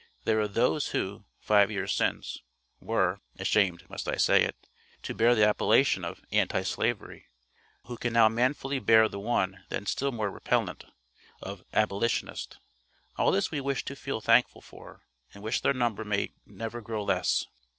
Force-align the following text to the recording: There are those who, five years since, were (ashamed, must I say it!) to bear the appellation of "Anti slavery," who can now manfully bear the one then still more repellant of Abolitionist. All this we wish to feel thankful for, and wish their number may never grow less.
There 0.23 0.39
are 0.39 0.47
those 0.47 0.87
who, 0.93 1.25
five 1.39 1.69
years 1.69 1.93
since, 1.93 2.39
were 2.79 3.19
(ashamed, 3.37 3.87
must 3.87 4.07
I 4.07 4.15
say 4.15 4.41
it!) 4.43 4.55
to 5.03 5.13
bear 5.13 5.35
the 5.35 5.47
appellation 5.47 6.03
of 6.03 6.25
"Anti 6.31 6.63
slavery," 6.63 7.27
who 7.85 7.97
can 7.97 8.11
now 8.11 8.27
manfully 8.27 8.79
bear 8.79 9.07
the 9.07 9.19
one 9.19 9.63
then 9.69 9.85
still 9.85 10.11
more 10.11 10.31
repellant 10.31 10.85
of 11.39 11.63
Abolitionist. 11.71 12.57
All 13.17 13.31
this 13.31 13.51
we 13.51 13.61
wish 13.61 13.85
to 13.85 13.95
feel 13.95 14.21
thankful 14.21 14.61
for, 14.61 15.03
and 15.35 15.43
wish 15.43 15.61
their 15.61 15.71
number 15.71 16.03
may 16.03 16.31
never 16.47 16.81
grow 16.81 17.03
less. 17.03 17.45